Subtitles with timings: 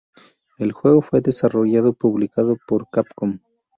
[0.57, 3.37] El juego fue desarrollado y publicado por Capcom.